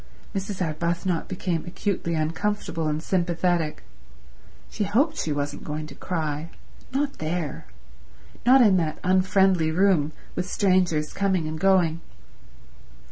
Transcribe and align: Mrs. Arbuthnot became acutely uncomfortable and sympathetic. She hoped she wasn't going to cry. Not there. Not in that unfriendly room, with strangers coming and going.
Mrs. 0.33 0.65
Arbuthnot 0.65 1.27
became 1.27 1.63
acutely 1.67 2.15
uncomfortable 2.15 2.87
and 2.87 3.03
sympathetic. 3.03 3.83
She 4.67 4.83
hoped 4.83 5.15
she 5.15 5.31
wasn't 5.31 5.63
going 5.63 5.85
to 5.85 5.93
cry. 5.93 6.49
Not 6.91 7.19
there. 7.19 7.67
Not 8.43 8.61
in 8.61 8.77
that 8.77 8.97
unfriendly 9.03 9.69
room, 9.69 10.11
with 10.33 10.49
strangers 10.49 11.13
coming 11.13 11.47
and 11.47 11.59
going. 11.59 12.01